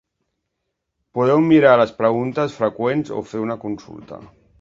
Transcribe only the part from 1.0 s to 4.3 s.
Podeu mirar les preguntes freqüents o fer una consulta.